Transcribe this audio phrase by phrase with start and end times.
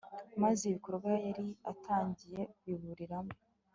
[0.41, 3.33] maze ibikorwa yari atangiye biburiramo